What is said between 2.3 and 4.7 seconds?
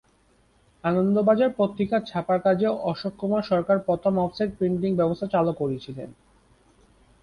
কাজে অশোক কুমার সরকার প্রথম অফসেট